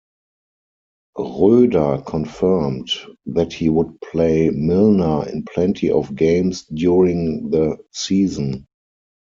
[1.15, 2.89] Roeder confirmed
[3.27, 8.65] that he would play Milner in "plenty of games" during the season.